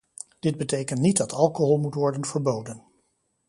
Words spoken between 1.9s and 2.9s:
worden verboden.